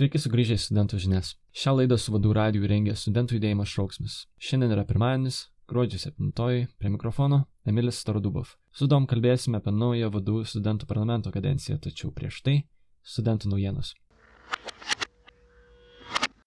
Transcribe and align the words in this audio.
Sveiki 0.00 0.16
sugrįžę 0.16 0.54
į 0.56 0.60
studentų 0.62 0.96
žinias. 0.96 1.34
Šią 1.52 1.74
laidą 1.76 1.98
su 2.00 2.14
vadų 2.14 2.30
radijų 2.32 2.68
rengia 2.70 2.94
studentų 2.96 3.34
judėjimas 3.36 3.68
šauksmis. 3.68 4.14
Šiandien 4.40 4.70
yra 4.72 4.86
pirmadienis, 4.88 5.40
gruodžio 5.68 5.98
7, 6.00 6.30
prie 6.80 6.92
mikrofono 6.94 7.42
Emilis 7.68 7.98
Starodubov. 8.00 8.54
Su 8.72 8.86
Dom 8.88 9.04
kalbėsime 9.04 9.58
apie 9.60 9.74
naują 9.76 10.08
vadų 10.14 10.46
studentų 10.48 10.88
parlamento 10.88 11.28
kadenciją, 11.34 11.76
tačiau 11.84 12.08
prieš 12.16 12.38
tai 12.46 12.54
studentų 13.04 13.50
naujienos. 13.52 13.90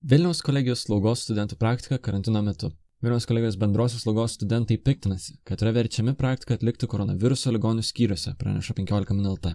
Vilniaus 0.02 0.42
kolegijos 0.42 0.88
slaugos 0.88 1.28
studentų 1.28 1.60
praktika 1.62 2.00
karantino 2.02 2.42
metu. 2.42 2.72
Vilniaus 3.06 3.30
kolegijos 3.30 3.60
bendrosios 3.62 4.08
slaugos 4.08 4.34
studentai 4.40 4.80
piktinasi, 4.82 5.38
kad 5.46 5.62
yra 5.62 5.76
verčiami 5.78 6.16
praktiką 6.18 6.58
atlikti 6.58 6.90
koronaviruso 6.90 7.54
ligonių 7.54 7.86
skyriuose, 7.86 8.34
praneša 8.42 8.74
15 8.82 9.14
min. 9.14 9.54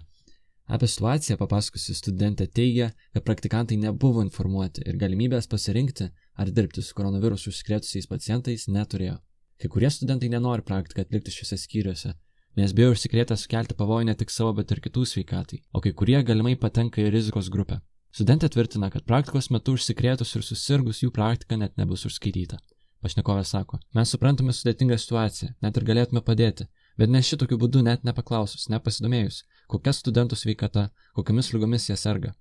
Apie 0.69 0.85
situaciją 0.85 1.37
papasakusi 1.39 1.95
studentė 1.97 2.45
teigia, 2.45 2.91
kad 3.15 3.23
praktikantai 3.25 3.77
nebuvo 3.81 4.21
informuoti 4.21 4.83
ir 4.85 4.99
galimybės 5.01 5.49
pasirinkti 5.49 6.11
ar 6.37 6.51
dirbti 6.53 6.83
su 6.85 6.93
koronavirusu 6.97 7.49
užsikrėtusiais 7.49 8.05
pacientais 8.11 8.67
neturėjo. 8.69 9.15
Kai 9.59 9.71
kurie 9.73 9.89
studentai 9.89 10.29
nenori 10.29 10.61
praktiką 10.67 11.01
atlikti 11.01 11.33
šiuose 11.33 11.57
skyriuose, 11.57 12.13
nes 12.61 12.75
bijo 12.77 12.93
užsikrėtę 12.93 13.37
sukelti 13.41 13.77
pavojų 13.79 14.11
ne 14.11 14.15
tik 14.19 14.29
savo, 14.29 14.53
bet 14.59 14.69
ir 14.71 14.83
kitų 14.85 15.07
sveikatai, 15.09 15.63
o 15.73 15.81
kai 15.81 15.91
kurie 15.97 16.21
galimai 16.27 16.53
patenka 16.55 17.01
į 17.01 17.09
rizikos 17.17 17.49
grupę. 17.49 17.81
Studentė 18.13 18.51
tvirtina, 18.53 18.91
kad 18.93 19.09
praktikos 19.09 19.49
metu 19.53 19.73
užsikrėtus 19.77 20.35
ir 20.37 20.45
susirgus 20.45 21.01
jų 21.01 21.09
praktika 21.17 21.57
net 21.57 21.81
nebus 21.81 22.05
užskaityta. 22.05 22.61
Pašnekovė 23.01 23.43
sako, 23.47 23.81
mes 23.95 24.13
suprantame 24.13 24.53
sudėtingą 24.53 24.97
situaciją, 25.01 25.53
net 25.65 25.77
ir 25.77 25.85
galėtume 25.87 26.21
padėti, 26.25 26.69
bet 26.99 27.09
ne 27.13 27.21
šitokiu 27.23 27.57
būdu 27.61 27.81
net 27.87 28.03
nepaklausus, 28.07 28.67
nepasidomėjus, 28.73 29.43
kokia 29.71 29.93
studentų 29.95 30.37
sveikata, 30.39 30.89
kokiamis 31.15 31.53
lygomis 31.53 31.87
jie 31.89 31.97
serga. 31.97 32.33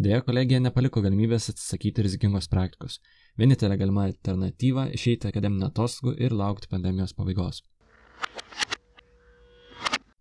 Deja, 0.00 0.20
kolegija 0.24 0.60
nepaliko 0.60 1.00
galimybės 1.04 1.50
atsisakyti 1.52 2.04
rizikingos 2.04 2.48
praktikos. 2.52 2.98
Vienintelė 3.40 3.78
galima 3.80 4.04
alternatyva- 4.08 4.90
išeiti 4.98 5.28
akademinio 5.30 5.70
atostogų 5.70 6.16
ir 6.20 6.36
laukti 6.36 6.68
pandemijos 6.68 7.14
pabaigos. 7.16 7.62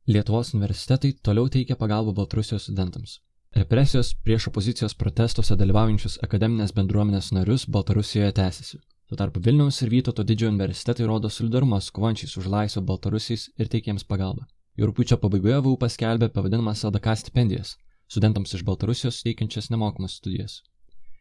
Lietuvos 0.08 0.54
universitetai 0.54 1.14
toliau 1.24 1.50
teikia 1.50 1.76
pagalbą 1.76 2.14
Baltarusijos 2.14 2.68
studentams. 2.68 3.20
Represijos 3.56 4.14
prieš 4.24 4.48
opozicijos 4.52 4.94
protestuose 4.94 5.56
dalyvaujančius 5.56 6.20
akademinės 6.24 6.76
bendruomenės 6.76 7.32
narius 7.32 7.66
Baltarusijoje 7.66 8.32
tęsiasi. 8.32 8.80
Tuo 9.08 9.18
tarpu 9.18 9.40
Vilniaus 9.46 9.82
ir 9.86 9.94
Vytauto 9.94 10.24
didžiojo 10.26 10.52
universitetai 10.56 11.06
rodo 11.06 11.30
solidarumą 11.30 11.82
su 11.82 11.94
kovančiais 11.94 12.38
už 12.38 12.50
laisvę 12.50 12.82
Baltarusiais 12.82 13.50
ir 13.58 13.70
teikia 13.70 13.94
jiems 13.94 14.08
pagalbą. 14.10 14.48
Jau 14.78 14.90
rūpiučio 14.90 15.18
pabaigoje 15.22 15.60
VU 15.66 15.78
paskelbė 15.78 16.32
pavadinamas 16.34 16.84
LDK 16.90 17.14
stipendijas 17.22 17.76
studentams 18.08 18.54
iš 18.54 18.64
Baltarusijos 18.64 19.22
teikiančias 19.24 19.70
nemokamas 19.70 20.18
studijas. 20.20 20.62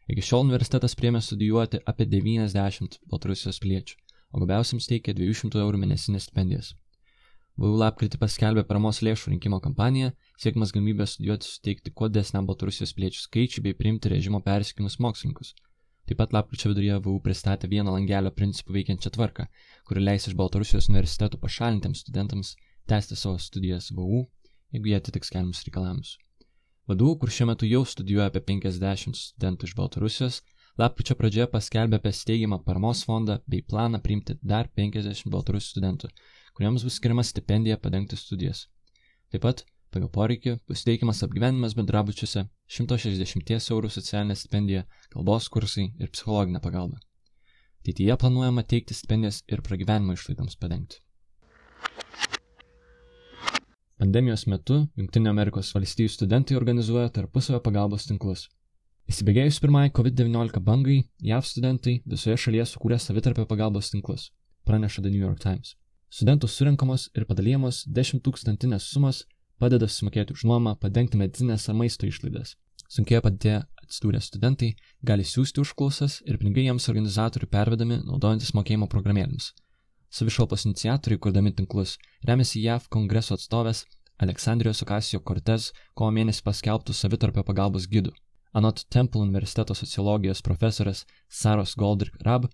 Iki 0.07 0.21
šiol 0.21 0.43
universitetas 0.45 0.95
priemė 0.95 1.21
studijuoti 1.25 1.81
apie 1.91 2.05
90 2.05 2.99
Baltarusijos 3.09 3.59
piliečių, 3.63 3.95
o 4.33 4.41
gabiausiams 4.43 4.89
teikė 4.91 5.15
200 5.17 5.61
eurų 5.63 5.81
mėnesinės 5.81 6.27
stipendijas. 6.29 6.73
VU 7.57 7.71
lapkritį 7.79 8.19
paskelbė 8.21 8.65
paramos 8.69 9.01
lėšų 9.01 9.31
rinkimo 9.33 9.61
kampaniją, 9.63 10.11
siekmas 10.37 10.73
galimybę 10.75 11.07
studijuoti 11.09 11.49
suteikti 11.49 11.93
kuo 11.95 12.09
desniam 12.11 12.45
Baltarusijos 12.45 12.93
piliečių 12.97 13.23
skaičiui 13.23 13.63
bei 13.65 13.77
priimti 13.79 14.11
režimo 14.11 14.41
persikimus 14.45 14.99
mokslininkus. 14.99 15.55
Taip 16.05 16.19
pat 16.21 16.33
lapkričio 16.35 16.69
viduryje 16.69 16.99
VU 17.05 17.15
pristatė 17.25 17.69
vieno 17.71 17.95
langelio 17.95 18.29
principų 18.39 18.75
veikiančią 18.75 19.11
tvarką, 19.15 19.47
kuri 19.89 20.03
leis 20.03 20.27
iš 20.29 20.35
Baltarusijos 20.37 20.89
universitetų 20.91 21.39
pašalintiems 21.41 22.03
studentams 22.05 22.51
tęsti 22.91 23.17
savo 23.17 23.39
studijas 23.41 23.89
VU, 23.97 24.27
jeigu 24.75 24.91
jie 24.91 24.99
atitiks 24.99 25.33
keliamus 25.33 25.63
reikalavimus. 25.65 26.11
VDU, 26.85 27.15
kur 27.17 27.31
šiuo 27.33 27.49
metu 27.49 27.65
jau 27.65 27.81
studijuoja 27.89 28.29
apie 28.29 28.43
50 28.51 29.17
studentų 29.17 29.65
iš 29.65 29.73
Baltarusijos, 29.79 30.41
lapkričio 30.77 31.17
pradžioje 31.17 31.49
paskelbė 31.55 31.97
apie 31.97 32.13
steigimą 32.13 32.59
paramos 32.67 33.01
fondą 33.09 33.39
bei 33.49 33.65
planą 33.65 34.01
priimti 34.05 34.37
dar 34.41 34.69
50 34.77 35.31
baltarusių 35.33 35.71
studentų, 35.71 36.11
kuriems 36.53 36.85
bus 36.85 36.99
skiriama 36.99 37.25
stipendija 37.25 37.79
padengti 37.81 38.19
studijas. 38.21 38.67
Taip 39.33 39.41
pat, 39.47 39.65
pagal 39.95 40.11
poreikį, 40.11 40.57
bus 40.67 40.83
teikiamas 40.83 41.23
apgyvenimas 41.23 41.75
bendrabučiuose, 41.77 42.45
160 42.77 43.71
eurų 43.71 43.91
socialinė 43.95 44.35
stipendija, 44.35 44.83
kalbos 45.13 45.47
kursai 45.53 45.87
ir 46.01 46.11
psichologinė 46.11 46.61
pagalba. 46.63 46.99
Ateityje 47.85 48.17
planuojama 48.19 48.65
teikti 48.67 48.97
stipendijas 48.97 49.43
ir 49.47 49.63
pragyvenimo 49.63 50.17
išlaidoms 50.17 50.57
padengti. 50.59 50.99
Pandemijos 54.01 54.43
metu 54.51 54.81
valstijų 55.77 56.11
studentai 56.11 56.57
organizuoja 56.59 57.13
tarpusavio 57.15 57.61
pagalbos 57.63 58.09
tinklus. 58.09 58.49
Įsibėgėjus 59.07 59.61
pirmai 59.63 59.85
COVID-19 59.95 60.59
bangai, 60.65 60.97
JAV 61.21 61.45
studentai 61.47 61.99
visoje 62.09 62.35
šalyje 62.41 62.65
sukūrė 62.73 62.97
savitarpio 62.99 63.45
pagalbos 63.47 63.93
tinklus, 63.93 64.31
praneša 64.65 65.05
The 65.05 65.13
New 65.13 65.21
York 65.21 65.39
Times. 65.39 65.77
Studentų 66.09 66.49
surinkamos 66.49 67.07
ir 67.15 67.27
padalyjamos 67.29 67.83
10 67.87 68.21
tūkstantinės 68.25 68.89
sumos 68.91 69.23
padeda 69.59 69.89
sumokėti 69.89 70.35
už 70.35 70.45
nuomą, 70.49 70.75
padengti 70.79 71.19
medicinės 71.19 71.69
ar 71.69 71.77
maisto 71.81 72.07
išlaidas. 72.07 72.55
Sunkėje 72.91 73.21
padėję 73.25 73.59
atsidūrę 73.85 74.21
studentai 74.21 74.73
gali 75.03 75.25
siūsti 75.25 75.61
užklausas 75.63 76.21
ir 76.25 76.39
pinigai 76.41 76.67
jiems 76.67 76.89
organizatorių 76.91 77.51
pervedami 77.51 78.01
naudojantis 78.05 78.53
mokėjimo 78.57 78.89
programėlėmis 78.91 79.53
Savišalpos 80.15 80.63
iniciatoriai, 80.65 81.19
kurdami 81.19 81.51
tinklus, 81.51 81.97
remiasi 82.27 82.61
JAV 82.63 82.85
kongreso 82.93 83.35
atstovės 83.35 83.81
Aleksandrijos 84.23 84.79
Okasijo 84.85 85.19
Cortez 85.27 85.71
kovo 85.93 86.13
mėnesį 86.15 86.45
paskelbtų 86.45 86.95
savitarpio 86.95 87.43
pagalbos 87.43 87.89
gidų. 87.91 88.13
Anot 88.55 88.85
Temple 88.95 89.25
universiteto 89.25 89.75
sociologijos 89.75 90.39
profesorės 90.45 91.03
Saros 91.27 91.75
Goldrick 91.75 92.21
Rab, 92.23 92.47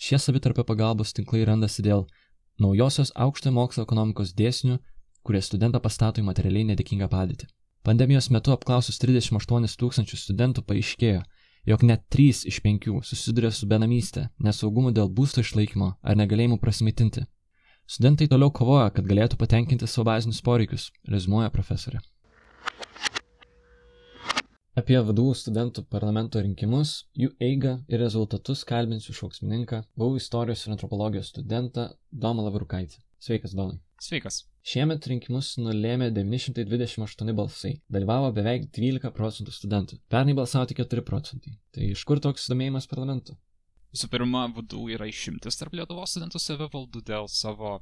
šie 0.00 0.16
savitarpio 0.16 0.64
pagalbos 0.64 1.12
tinklai 1.12 1.44
randasi 1.44 1.84
dėl 1.84 2.06
naujosios 2.56 3.12
aukštojo 3.26 3.52
mokslo 3.58 3.84
ekonomikos 3.84 4.32
dėsnių, 4.38 4.78
kurie 5.22 5.42
studentą 5.42 5.80
pastato 5.80 6.22
į 6.22 6.26
materialiai 6.26 6.70
nedėkingą 6.72 7.08
padėtį. 7.12 7.48
Pandemijos 7.82 8.28
metu 8.30 8.52
apklausus 8.54 9.00
38 9.02 9.78
tūkstančių 9.80 10.18
studentų 10.18 10.62
paaiškėjo, 10.68 11.22
jog 11.66 11.82
net 11.86 12.04
3 12.14 12.46
iš 12.50 12.60
5 12.62 12.88
susiduria 13.06 13.50
su 13.50 13.66
benamystė, 13.66 14.28
nesaugumu 14.38 14.92
dėl 14.94 15.10
būsto 15.10 15.42
išlaikymo 15.42 15.92
ar 16.02 16.18
negalėjimu 16.18 16.60
prasimaitinti. 16.62 17.26
Studentai 17.86 18.28
toliau 18.30 18.52
kovoja, 18.54 18.90
kad 18.94 19.06
galėtų 19.10 19.36
patenkinti 19.40 19.88
savo 19.90 20.06
bazinius 20.12 20.40
poreikius, 20.46 20.90
rezumuoja 21.10 21.50
profesorė. 21.50 22.00
Apie 24.78 24.96
vadovų 25.04 25.34
studentų 25.36 25.82
parlamento 25.92 26.40
rinkimus, 26.40 26.94
jų 27.12 27.34
eigą 27.44 27.74
ir 27.92 28.00
rezultatus 28.00 28.62
kalbinsiu 28.64 29.12
šauksmininką, 29.18 29.82
buvau 29.98 30.16
istorijos 30.16 30.62
ir 30.64 30.72
antropologijos 30.72 31.34
studentą 31.34 31.90
Domą 32.08 32.46
Lavrukaitį. 32.46 33.02
Sveikas, 33.22 33.52
Domai. 33.54 33.76
Sveikas. 34.02 34.40
Šiemet 34.66 35.06
rinkimus 35.06 35.52
nulėmė 35.62 36.08
928 36.14 37.34
balsai. 37.38 37.76
Dalyvavo 37.94 38.32
beveik 38.34 38.66
12 38.74 39.12
procentų 39.14 39.54
studentų. 39.54 40.00
Pernai 40.10 40.34
balsavo 40.34 40.66
tik 40.70 40.82
4 40.82 41.04
procentai. 41.06 41.54
Tai 41.70 41.86
iš 41.94 42.02
kur 42.08 42.18
toks 42.22 42.48
domėjimas 42.50 42.90
parlamentu? 42.90 43.36
Visų 43.92 44.08
pirma, 44.08 44.46
VDU 44.56 44.86
yra 44.94 45.04
išimtis 45.04 45.58
tarp 45.60 45.74
Lietuvos 45.76 46.14
studentų 46.14 46.40
savivaldų 46.40 47.02
dėl 47.04 47.26
savo 47.28 47.74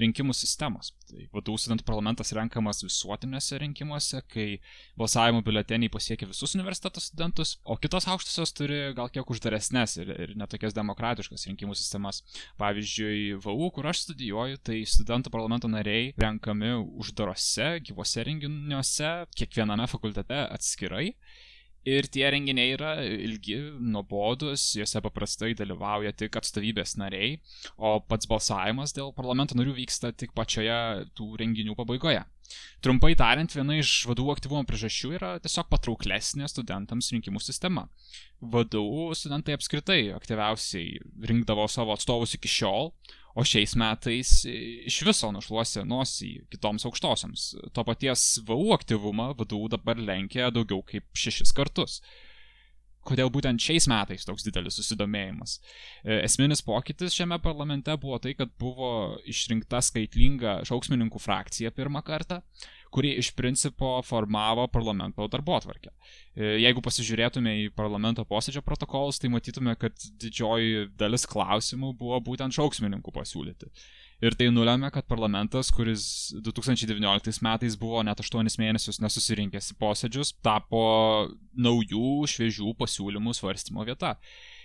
rinkimų 0.00 0.32
sistemos. 0.32 0.94
Tai 1.10 1.26
VDU 1.34 1.58
studentų 1.60 1.84
parlamentas 1.88 2.32
renkamas 2.36 2.80
visuotiniuose 2.86 3.58
rinkimuose, 3.60 4.22
kai 4.32 4.46
balsavimo 4.96 5.42
biuleteniai 5.44 5.92
pasiekia 5.92 6.30
visus 6.30 6.56
universiteto 6.56 7.02
studentus, 7.04 7.58
o 7.68 7.76
kitos 7.76 8.08
aukštosios 8.08 8.54
turi 8.56 8.78
gal 8.96 9.12
kiek 9.12 9.28
uždaresnės 9.28 9.98
ir, 10.00 10.14
ir 10.16 10.32
netokias 10.40 10.76
demokratiškas 10.76 11.44
rinkimų 11.50 11.76
sistemas. 11.76 12.22
Pavyzdžiui, 12.60 13.36
VU, 13.44 13.68
kur 13.76 13.90
aš 13.92 14.06
studijuoju, 14.06 14.62
tai 14.64 14.80
studentų 14.88 15.34
parlamento 15.34 15.68
nariai 15.68 16.14
renkami 16.16 16.72
uždarose, 16.80 17.74
gyvose 17.84 18.24
renginiuose, 18.24 19.12
kiekviename 19.36 19.84
fakultete 19.92 20.46
atskirai 20.48 21.10
Ir 21.86 22.08
tie 22.10 22.26
renginiai 22.30 22.72
yra 22.74 22.94
ilgi, 23.04 23.58
nuobodus, 23.80 24.64
juose 24.76 25.00
paprastai 25.04 25.54
dalyvauja 25.56 26.12
tik 26.12 26.36
atstovybės 26.40 26.96
nariai, 27.00 27.38
o 27.78 27.98
pats 28.00 28.28
balsavimas 28.28 28.92
dėl 28.96 29.14
parlamento 29.16 29.56
narių 29.58 29.76
vyksta 29.78 30.10
tik 30.12 30.34
pačioje 30.36 31.06
tų 31.16 31.30
renginių 31.40 31.78
pabaigoje. 31.78 32.24
Trumpai 32.84 33.14
tariant, 33.18 33.52
viena 33.52 33.76
iš 33.78 34.04
vadovų 34.08 34.36
aktyvumo 34.36 34.62
priežasčių 34.68 35.12
yra 35.18 35.30
tiesiog 35.42 35.68
patrauklesnė 35.72 36.48
studentams 36.50 37.10
rinkimų 37.14 37.42
sistema. 37.42 37.88
Vadovų 38.40 39.10
studentai 39.18 39.56
apskritai 39.58 40.00
aktyviausiai 40.16 41.00
rinkdavo 41.30 41.66
savo 41.70 41.96
atstovus 41.96 42.36
iki 42.38 42.50
šiol, 42.50 42.92
o 43.38 43.44
šiais 43.46 43.74
metais 43.78 44.30
iš 44.48 45.02
viso 45.06 45.30
nušluosė 45.34 45.84
nosį 45.86 46.30
kitoms 46.52 46.86
aukštosioms. 46.88 47.50
To 47.74 47.84
paties 47.86 48.24
VU 48.46 48.72
aktyvumą 48.74 49.32
VDU 49.38 49.68
dabar 49.74 50.00
lenkia 50.00 50.50
daugiau 50.54 50.82
kaip 50.86 51.06
šešis 51.14 51.54
kartus. 51.54 52.00
Kodėl 53.06 53.30
būtent 53.32 53.62
šiais 53.62 53.86
metais 53.88 54.26
toks 54.28 54.44
didelis 54.44 54.76
susidomėjimas? 54.78 55.58
E, 56.02 56.18
esminis 56.26 56.62
pokytis 56.64 57.14
šiame 57.16 57.38
parlamente 57.40 57.94
buvo 58.00 58.18
tai, 58.22 58.34
kad 58.38 58.50
buvo 58.60 58.90
išrinkta 59.28 59.80
skaitlinga 59.84 60.58
šauksmininkų 60.68 61.22
frakcija 61.22 61.72
pirmą 61.76 62.02
kartą, 62.04 62.42
kuri 62.92 63.14
iš 63.20 63.30
principo 63.38 63.98
formavo 64.04 64.66
parlamento 64.72 65.28
darbo 65.30 65.56
atvarkę. 65.56 65.92
E, 66.34 66.58
jeigu 66.64 66.82
pasižiūrėtume 66.84 67.54
į 67.64 67.70
parlamento 67.76 68.24
posėdžio 68.28 68.64
protokolus, 68.66 69.20
tai 69.22 69.32
matytume, 69.32 69.76
kad 69.80 69.96
didžioji 70.20 70.88
dalis 70.98 71.26
klausimų 71.28 71.94
buvo 71.98 72.20
būtent 72.28 72.56
šauksmininkų 72.56 73.14
pasiūlyti. 73.14 73.72
Ir 74.18 74.34
tai 74.34 74.48
nulėmė, 74.50 74.88
kad 74.90 75.06
parlamentas, 75.06 75.68
kuris 75.70 76.34
2019 76.42 77.38
metais 77.46 77.76
buvo 77.78 78.00
net 78.02 78.18
8 78.18 78.50
mėnesius 78.58 78.98
nesusirinkęs 78.98 79.70
į 79.74 79.76
posėdžius, 79.78 80.32
tapo 80.42 80.80
naujų, 81.54 82.26
šviežių 82.32 82.74
pasiūlymų 82.80 83.36
svarstymo 83.38 83.86
vieta. 83.86 84.16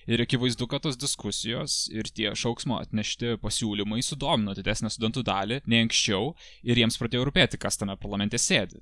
Ir 0.09 0.25
akivaizdu, 0.25 0.65
kad 0.67 0.81
tos 0.83 0.97
diskusijos 0.97 1.85
ir 1.93 2.09
tie 2.09 2.33
šauksmo 2.33 2.81
atnešti 2.81 3.37
pasiūlymai 3.45 4.01
sudomino 4.03 4.57
didesnę 4.57 4.89
studentų 4.91 5.21
dalį 5.29 5.61
nei 5.69 5.85
anksčiau 5.85 6.33
ir 6.65 6.81
jiems 6.81 6.97
pradėjo 6.97 7.29
rūpėti, 7.29 7.61
kas 7.61 7.77
tame 7.77 7.93
parlamente 8.01 8.41
sėdi. 8.41 8.81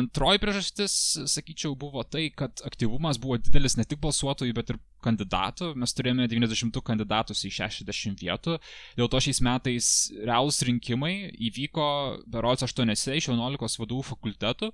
Antroji 0.00 0.40
priežastis, 0.40 0.94
sakyčiau, 1.28 1.76
buvo 1.76 2.02
tai, 2.08 2.30
kad 2.32 2.64
aktyvumas 2.64 3.20
buvo 3.20 3.36
didelis 3.40 3.76
ne 3.76 3.84
tik 3.88 4.00
balsuotojų, 4.00 4.56
bet 4.56 4.72
ir 4.72 4.80
kandidatų. 5.04 5.72
Mes 5.78 5.94
turėjome 5.96 6.28
90 6.30 6.82
kandidatus 6.84 7.44
į 7.46 7.52
60 7.60 8.22
vietų. 8.24 8.58
Dėl 8.98 9.10
to 9.12 9.22
šiais 9.22 9.40
metais 9.44 9.88
realūs 10.18 10.60
rinkimai 10.68 11.14
įvyko 11.50 11.88
berods 12.30 12.66
8 12.66 12.94
iš 12.94 13.30
11 13.32 13.80
vadovų 13.82 14.04
fakultetų, 14.12 14.70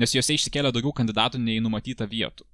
nes 0.00 0.14
juose 0.16 0.36
išsikėlė 0.36 0.72
daugiau 0.74 0.94
kandidatų 1.00 1.42
nei 1.42 1.60
numatyta 1.62 2.08
vietų. 2.10 2.46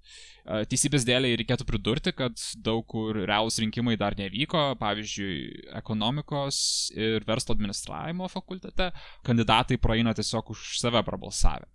Teisybės 0.70 1.02
dėliai 1.02 1.34
reikėtų 1.40 1.64
pridurti, 1.66 2.12
kad 2.14 2.38
daug 2.62 2.84
kur 2.86 3.16
realūs 3.26 3.58
rinkimai 3.58 3.96
dar 3.98 4.14
nevyko, 4.18 4.76
pavyzdžiui, 4.78 5.72
ekonomikos 5.80 6.58
ir 6.94 7.26
verslo 7.26 7.56
administravimo 7.56 8.28
fakultete 8.30 8.92
kandidatai 9.26 9.80
praeina 9.82 10.14
tiesiog 10.14 10.54
už 10.54 10.76
save 10.78 11.02
prabalsavę. 11.08 11.66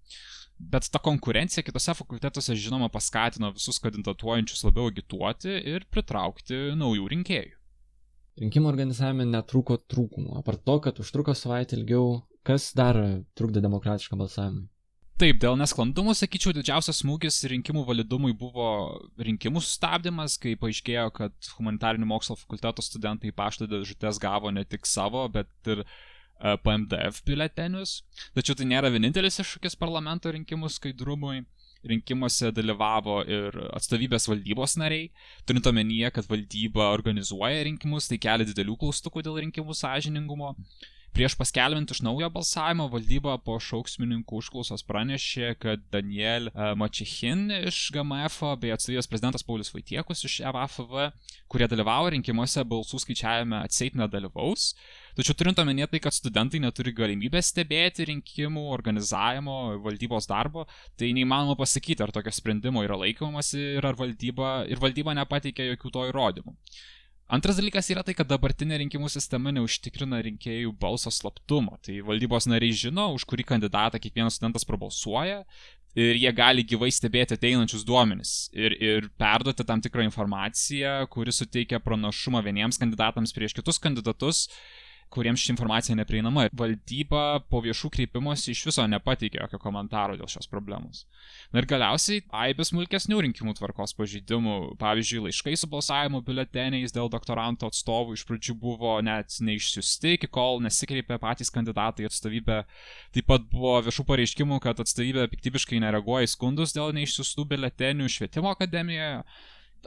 Bet 0.62 0.90
ta 0.94 1.00
konkurencija 1.02 1.64
kitose 1.66 1.96
fakultetuose, 1.98 2.56
žinoma, 2.60 2.92
paskatino 2.94 3.50
visus 3.56 3.82
kandidatuojančius 3.82 4.62
labiau 4.68 4.92
agituoti 4.92 5.56
ir 5.74 5.88
pritraukti 5.90 6.60
naujų 6.78 7.08
rinkėjų. 7.16 7.58
Rinkimų 8.42 8.70
organizavime 8.70 9.26
netrūko 9.28 9.80
trūkumų. 9.92 10.38
Apart 10.40 10.64
to, 10.68 10.78
kad 10.86 11.02
užtruko 11.04 11.34
savaitę 11.36 11.76
ilgiau, 11.80 12.22
kas 12.48 12.72
dar 12.78 13.00
trukdė 13.38 13.64
demokratiškam 13.64 14.22
balsavimui? 14.22 14.70
Taip, 15.22 15.38
dėl 15.38 15.54
nesklandumų, 15.60 16.16
sakyčiau, 16.18 16.54
didžiausias 16.58 17.04
smūgis 17.04 17.44
rinkimų 17.52 17.84
validumui 17.86 18.32
buvo 18.34 18.70
rinkimų 19.22 19.62
sustabdymas, 19.62 20.40
kai 20.42 20.56
paaiškėjo, 20.58 21.04
kad 21.14 21.52
humanitarinių 21.60 22.08
mokslo 22.10 22.38
fakulteto 22.40 22.82
studentai 22.82 23.30
pašto 23.30 23.68
dėžutės 23.70 24.18
gavo 24.24 24.50
ne 24.50 24.64
tik 24.66 24.90
savo, 24.90 25.28
bet 25.30 25.52
ir 25.70 25.84
PMDF 26.42 27.22
biuletenius. 27.28 28.02
Tačiau 28.38 28.58
tai 28.58 28.68
nėra 28.70 28.92
vienintelis 28.94 29.40
iššūkis 29.44 29.78
parlamento 29.80 30.32
rinkimų 30.34 30.70
skaidrumui. 30.74 31.44
Rinkimuose 31.88 32.52
dalyvavo 32.54 33.24
ir 33.26 33.56
atstovybės 33.74 34.28
valdybos 34.30 34.76
nariai, 34.78 35.08
turint 35.50 35.66
omenyje, 35.66 36.12
kad 36.14 36.28
valdyba 36.30 36.92
organizuoja 36.94 37.64
rinkimus, 37.66 38.10
tai 38.12 38.20
kelia 38.22 38.46
didelių 38.46 38.76
klaustukų 38.84 39.24
dėl 39.26 39.40
rinkimų 39.48 39.74
sąžiningumo. 39.80 40.54
Prieš 41.12 41.34
paskelbint 41.36 41.92
iš 41.92 42.00
naujo 42.06 42.30
balsavimo, 42.32 42.86
valdyba 42.88 43.34
po 43.44 43.58
šauksmininkų 43.60 44.38
užklausos 44.40 44.86
pranešė, 44.88 45.50
kad 45.60 45.82
Daniel 45.92 46.48
e, 46.48 46.70
Mačichin 46.80 47.50
iš 47.58 47.80
GMF 47.92 48.38
bei 48.62 48.72
atstovybės 48.72 49.10
prezidentas 49.12 49.44
Paulius 49.44 49.74
Vaitiekus 49.76 50.24
iš 50.30 50.38
EVFV, 50.48 51.10
kurie 51.52 51.68
dalyvavo 51.68 52.14
rinkimuose, 52.16 52.64
balsų 52.64 53.02
skaičiavime 53.04 53.60
atseit 53.60 54.00
nedalyvaus. 54.00 54.70
Tačiau 55.18 55.36
turint 55.36 55.60
omenyje 55.60 55.90
tai, 55.92 56.02
kad 56.08 56.16
studentai 56.16 56.64
neturi 56.64 56.96
galimybės 56.96 57.52
stebėti 57.52 58.08
rinkimų 58.08 58.64
organizavimo, 58.72 59.58
valdybos 59.84 60.32
darbo, 60.32 60.64
tai 60.96 61.12
neįmanoma 61.18 61.60
pasakyti, 61.60 62.08
ar 62.08 62.16
tokio 62.16 62.32
sprendimo 62.32 62.88
yra 62.88 62.96
laikomasi 63.04 63.60
ir 63.82 63.92
ar 63.92 64.00
valdyba, 64.00 64.62
ir 64.72 64.80
valdyba 64.80 65.20
nepateikė 65.20 65.74
jokių 65.74 65.96
to 65.98 66.08
įrodymų. 66.14 66.56
Antras 67.32 67.56
dalykas 67.56 67.88
yra 67.94 68.02
tai, 68.04 68.12
kad 68.12 68.28
dabartinė 68.28 68.82
rinkimų 68.82 69.08
sistema 69.08 69.54
neužtikrina 69.56 70.18
rinkėjų 70.26 70.74
balso 70.82 71.08
slaptumo. 71.16 71.78
Tai 71.80 72.02
valdybos 72.04 72.50
nariai 72.52 72.76
žino, 72.76 73.06
už 73.16 73.24
kurį 73.30 73.46
kandidatą 73.54 74.02
kiekvienas 74.04 74.36
studentas 74.36 74.68
prabalsuoja 74.68 75.46
ir 75.96 76.20
jie 76.20 76.32
gali 76.36 76.66
gyvai 76.68 76.90
stebėti 76.92 77.38
ateinančius 77.38 77.86
duomenis 77.88 78.34
ir, 78.52 78.76
ir 78.84 79.08
perduoti 79.20 79.64
tam 79.68 79.80
tikrą 79.84 80.04
informaciją, 80.10 80.94
kuri 81.12 81.32
suteikia 81.36 81.80
pranašumą 81.84 82.44
vieniems 82.44 82.80
kandidatams 82.80 83.36
prieš 83.36 83.56
kitus 83.56 83.80
kandidatus 83.80 84.46
kuriems 85.12 85.44
ši 85.44 85.52
informacija 85.54 85.96
neprieinama. 86.00 86.48
Valdyba 86.58 87.42
po 87.52 87.62
viešų 87.64 87.92
kreipimosi 87.96 88.54
iš 88.54 88.64
viso 88.70 88.86
nepateikė 88.88 89.42
jokio 89.42 89.60
komentaro 89.62 90.16
dėl 90.20 90.30
šios 90.32 90.50
problemos. 90.52 91.04
Na 91.52 91.62
ir 91.62 91.68
galiausiai 91.70 92.24
aibės 92.44 92.72
smulkesnių 92.72 93.20
rinkimų 93.28 93.56
tvarkos 93.60 93.96
pažeidimų, 94.00 94.58
pavyzdžiui, 94.82 95.26
laiškai 95.28 95.56
su 95.60 95.70
balsavimo 95.72 96.24
biuleteniais 96.26 96.96
dėl 96.96 97.12
doktoranto 97.12 97.70
atstovų 97.72 98.16
iš 98.18 98.26
pradžių 98.30 98.58
buvo 98.62 98.96
net 99.06 99.36
neišsiusti, 99.44 100.16
iki 100.18 100.32
kol 100.32 100.64
nesikreipė 100.64 101.20
patys 101.22 101.52
kandidatai 101.54 102.08
atstovybė. 102.10 102.62
Taip 103.16 103.28
pat 103.30 103.48
buvo 103.52 103.78
viešų 103.88 104.08
pareiškimų, 104.08 104.62
kad 104.64 104.80
atstovybė 104.84 105.28
piktybiškai 105.34 105.82
nereaguoja 105.84 106.30
į 106.30 106.36
skundus 106.36 106.76
dėl 106.78 106.96
neišsiustų 106.96 107.50
biuletenių 107.52 108.08
švietimo 108.12 108.56
akademijoje 108.56 109.26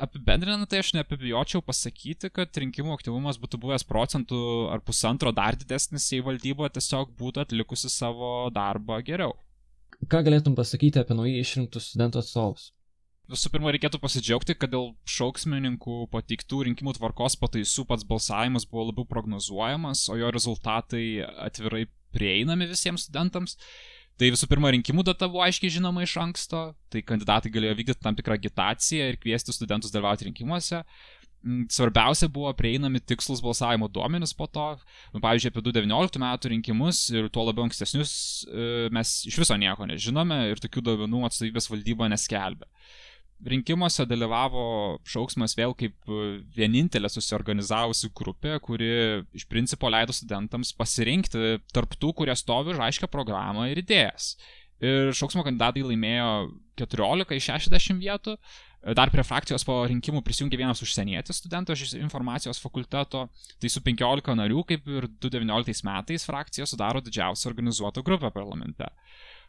apibendrinant, 0.00 0.66
tai 0.70 0.80
aš 0.82 0.92
neapibijočiau 0.96 1.62
pasakyti, 1.64 2.30
kad 2.34 2.60
rinkimų 2.62 2.94
aktyvumas 2.96 3.38
būtų 3.42 3.60
buvęs 3.62 3.86
procentų 3.88 4.38
ar 4.74 4.82
pusantro 4.86 5.32
dar 5.34 5.58
didesnis, 5.58 6.10
jei 6.12 6.24
valdyba 6.24 6.70
tiesiog 6.74 7.12
būtų 7.18 7.44
atlikusi 7.44 7.90
savo 7.92 8.50
darbą 8.54 9.00
geriau. 9.06 9.36
Ką 10.10 10.24
galėtum 10.26 10.56
pasakyti 10.58 11.00
apie 11.00 11.16
naujai 11.16 11.40
išrinktus 11.40 11.92
studentų 11.92 12.20
atstovus? 12.24 12.72
Visų 13.30 13.48
pirma, 13.54 13.70
reikėtų 13.72 14.02
pasidžiaugti, 14.02 14.52
kad 14.60 14.68
dėl 14.74 14.90
šauksmininkų 15.08 16.02
pateiktų 16.12 16.66
rinkimų 16.68 16.92
tvarkos 16.98 17.38
pataisų 17.40 17.86
pats 17.88 18.04
balsavimas 18.04 18.66
buvo 18.68 18.90
labiau 18.90 19.06
prognozuojamas, 19.08 20.02
o 20.12 20.18
jo 20.20 20.28
rezultatai 20.34 21.06
atvirai 21.46 21.86
prieinami 22.12 22.68
visiems 22.68 23.06
studentams. 23.08 23.56
Tai 24.20 24.30
visų 24.30 24.46
pirma, 24.46 24.70
rinkimų 24.70 25.02
data 25.06 25.26
buvo 25.30 25.42
aiškiai 25.42 25.72
žinoma 25.74 26.04
iš 26.04 26.14
anksto, 26.22 26.68
tai 26.92 27.02
kandidatai 27.02 27.50
galėjo 27.54 27.74
vykdyti 27.80 28.04
tam 28.04 28.14
tikrą 28.14 28.36
agitaciją 28.38 29.08
ir 29.10 29.18
kviesti 29.18 29.54
studentus 29.56 29.90
dalyvauti 29.94 30.28
rinkimuose. 30.28 30.84
Mm, 31.44 31.64
svarbiausia 31.68 32.30
buvo 32.32 32.52
prieinami 32.56 33.02
tikslus 33.02 33.42
balsavimo 33.44 33.90
duomenys 33.92 34.32
po 34.38 34.46
to. 34.46 34.68
Nu, 35.12 35.20
pavyzdžiui, 35.24 35.50
apie 35.50 35.64
2019 35.66 36.22
metų 36.22 36.52
rinkimus 36.54 37.02
ir 37.12 37.26
tuo 37.34 37.44
labiau 37.48 37.66
ankstesnius 37.66 38.14
e, 38.46 38.68
mes 38.94 39.16
iš 39.28 39.42
viso 39.42 39.58
nieko 39.60 39.90
nežinome 39.90 40.38
ir 40.52 40.62
tokių 40.62 40.86
duomenų 40.86 41.26
atstovybės 41.28 41.68
valdyba 41.72 42.08
neskelbė 42.14 42.70
rinkimuose 43.44 44.06
dalyvavo 44.08 44.64
šauksmas 45.08 45.56
vėl 45.58 45.74
kaip 45.78 45.94
e, 46.08 46.20
vienintelė 46.56 47.10
susiorganizavusi 47.12 48.10
grupė, 48.16 48.58
kuri 48.64 48.90
iš 49.36 49.46
principo 49.50 49.90
leido 49.92 50.14
studentams 50.16 50.72
pasirinkti 50.76 51.58
tarp 51.74 51.96
tų, 52.00 52.12
kurie 52.20 52.36
stovi 52.38 52.74
už 52.74 52.82
aiškę 52.88 53.10
programą 53.12 53.68
ir 53.70 53.82
idėjas. 53.82 54.34
Ir 54.84 55.12
šauksmo 55.16 55.44
kandidatai 55.46 55.84
laimėjo 55.86 56.30
14 56.80 57.36
iš 57.38 57.50
60 57.52 58.00
vietų. 58.02 58.38
Dar 58.94 59.08
prie 59.08 59.22
frakcijos 59.24 59.62
po 59.64 59.78
rinkimų 59.88 60.20
prisijungė 60.26 60.58
vienas 60.60 60.82
užsienietis 60.84 61.38
studentas 61.40 61.80
iš 61.80 61.94
informacijos 61.96 62.60
fakulteto. 62.60 63.22
Tai 63.62 63.70
su 63.72 63.80
15 63.80 64.34
narių, 64.36 64.64
kaip 64.68 64.90
ir 64.92 65.06
2019 65.24 65.86
metais, 65.88 66.26
frakcija 66.28 66.68
sudaro 66.68 67.00
didžiausią 67.04 67.48
organizuotą 67.48 68.04
grupę 68.04 68.28
parlamente 68.34 68.90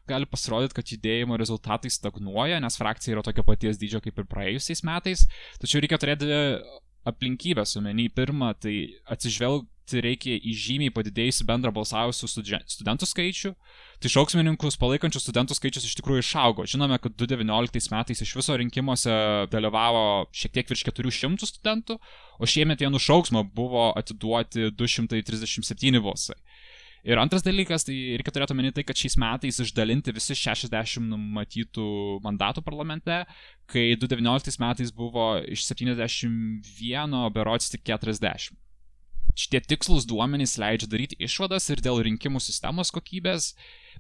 gali 0.09 0.29
pasirodyti, 0.29 0.77
kad 0.77 0.91
judėjimo 0.93 1.38
rezultatai 1.41 1.91
stagnuoja, 1.93 2.62
nes 2.63 2.79
frakcija 2.79 3.15
yra 3.15 3.25
tokio 3.25 3.45
paties 3.47 3.79
dydžio 3.81 4.01
kaip 4.05 4.19
ir 4.21 4.27
praėjusiais 4.31 4.83
metais, 4.88 5.25
tačiau 5.62 5.83
reikia 5.83 6.01
turėti 6.01 6.29
aplinkybės 7.05 7.77
omeny. 7.79 8.09
Pirma, 8.13 8.53
tai 8.57 8.75
atsižvelgti 9.12 10.01
reikia 10.01 10.38
į 10.41 10.53
žymiai 10.57 10.93
padidėjusi 10.93 11.45
bendrą 11.45 11.71
balsavusių 11.75 12.29
studentų 12.31 13.09
skaičių. 13.09 13.51
Tai 14.01 14.12
šauksmininkus 14.12 14.79
palaikančių 14.81 15.21
studentų 15.21 15.55
skaičius 15.57 15.85
iš 15.88 15.93
tikrųjų 16.00 16.24
išaugo. 16.24 16.65
Žinome, 16.69 16.97
kad 17.01 17.13
2019 17.15 17.93
metais 17.93 18.24
iš 18.25 18.33
viso 18.39 18.57
rinkimuose 18.59 19.13
dalyvavo 19.53 20.25
šiek 20.35 20.57
tiek 20.57 20.74
virš 20.74 20.88
400 20.89 21.50
studentų, 21.51 22.00
o 22.41 22.50
šiemet 22.50 22.81
vienu 22.83 23.00
šauksmu 23.01 23.45
buvo 23.55 23.91
atiduoti 23.95 24.71
237 24.75 26.01
balsai. 26.03 26.39
Ir 27.05 27.19
antras 27.21 27.43
dalykas, 27.45 27.83
tai 27.85 27.95
reikia 28.17 28.31
turėti 28.33 28.55
omeny 28.55 28.71
tai, 28.74 28.81
kad 28.88 28.97
šiais 28.97 29.13
metais 29.21 29.59
išdalinti 29.62 30.13
visi 30.15 30.33
60 30.39 31.05
numatytų 31.05 31.85
mandatų 32.25 32.63
parlamente, 32.65 33.19
kai 33.69 33.91
2019 34.01 34.57
metais 34.63 34.93
buvo 34.95 35.27
iš 35.45 35.67
71 35.67 37.29
berots 37.35 37.69
tik 37.69 37.85
40. 37.85 38.50
šitie 39.35 39.59
tikslus 39.67 40.07
duomenys 40.09 40.55
leidžia 40.57 40.89
daryti 40.89 41.17
išvadas 41.27 41.69
ir 41.69 41.83
dėl 41.83 42.01
rinkimų 42.07 42.41
sistemos 42.41 42.89
kokybės. 42.95 43.51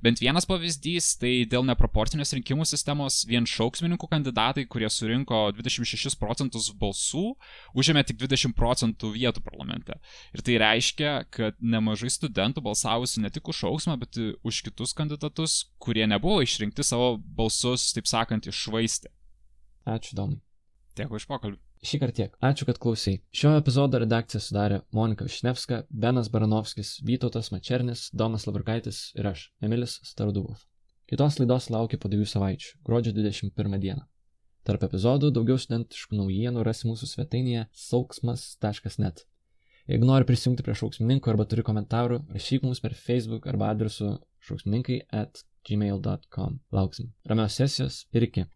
Bent 0.03 0.21
vienas 0.23 0.47
pavyzdys, 0.49 1.13
tai 1.21 1.33
dėl 1.49 1.65
neproporcinės 1.67 2.33
rinkimų 2.37 2.65
sistemos 2.67 3.21
vien 3.29 3.47
šauksmininkų 3.49 4.09
kandidatai, 4.11 4.65
kurie 4.69 4.89
surinko 4.91 5.49
26 5.55 6.17
procentus 6.21 6.69
balsų, 6.79 7.35
užėmė 7.77 8.05
tik 8.07 8.19
20 8.23 8.55
procentų 8.57 9.13
vietų 9.15 9.43
parlamente. 9.45 9.97
Ir 10.35 10.45
tai 10.45 10.59
reiškia, 10.61 11.13
kad 11.33 11.59
nemažai 11.59 12.11
studentų 12.13 12.63
balsavusi 12.65 13.23
ne 13.23 13.31
tik 13.33 13.47
už 13.51 13.63
šauksmą, 13.65 13.99
bet 14.01 14.19
ir 14.21 14.33
už 14.45 14.63
kitus 14.67 14.95
kandidatus, 14.97 15.61
kurie 15.81 16.07
nebuvo 16.09 16.41
išrinkti 16.45 16.85
savo 16.85 17.15
balsus, 17.17 17.91
taip 17.95 18.09
sakant, 18.11 18.49
išvaistė. 18.51 19.13
Ačiū, 19.85 20.17
Domai. 20.17 20.41
Dėkui 20.97 21.19
už 21.19 21.29
pokalbį. 21.29 21.64
Šį 21.85 21.99
kartą 22.01 22.15
tiek. 22.17 22.37
Ačiū, 22.41 22.65
kad 22.65 22.79
klausai. 22.81 23.19
Šio 23.35 23.51
epizodo 23.59 23.99
redakciją 24.01 24.41
sudarė 24.41 24.79
Monika 24.95 25.27
Višnevska, 25.27 25.83
Benas 25.89 26.31
Baranovskis, 26.33 26.95
Vytautas 27.05 27.51
Mačernis, 27.53 28.07
Domas 28.09 28.47
Lavrkaitis 28.49 29.11
ir 29.19 29.29
aš, 29.29 29.51
Emilis 29.61 29.99
Staruduvov. 30.09 30.63
Kitos 31.05 31.37
laidos 31.37 31.69
laukia 31.69 31.99
po 32.01 32.09
dviejų 32.09 32.25
savaičių, 32.31 32.71
gruodžio 32.87 33.13
21 33.13 33.77
dieną. 33.83 34.07
Tarp 34.65 34.87
epizodų 34.87 35.29
daugiau 35.35 35.59
studentiškų 35.61 36.17
naujienų 36.17 36.65
rasi 36.65 36.89
mūsų 36.89 37.11
svetainėje 37.11 37.67
sauksmas.net. 37.85 39.27
Jeigu 39.85 40.09
nori 40.09 40.25
prisijungti 40.25 40.65
prie 40.65 40.73
šauksmininkų 40.79 41.35
arba 41.35 41.45
turi 41.45 41.61
komentarų, 41.67 42.23
rašyk 42.33 42.65
mums 42.65 42.81
per 42.81 42.97
Facebook 42.97 43.45
arba 43.51 43.69
adresu 43.75 44.15
šauksmininkai 44.49 45.03
at 45.13 45.45
gmail.com. 45.69 46.59
Lauksim. 46.73 47.13
Ramios 47.29 47.61
sesijos 47.61 48.07
ir 48.09 48.25
iki. 48.31 48.49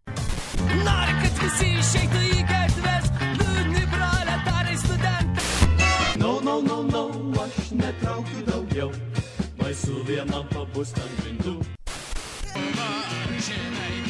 Nori, 0.58 1.14
kad 1.22 1.42
visi 1.44 1.68
išeitų 1.80 2.22
į 2.26 2.44
gatves, 2.50 3.10
liūdni 3.40 3.84
proletarai 3.94 4.78
studentai. 4.82 5.48
No, 6.22 6.40
no, 6.44 6.60
no, 6.66 6.82
no, 6.90 7.04
aš 7.44 7.72
netraukiu 7.80 8.46
daugiau, 8.50 8.90
baisu 9.62 10.02
vienam 10.10 10.48
pabus 10.54 10.94
ant 11.00 11.22
grindų. 11.22 11.58
Žinai, 13.40 14.09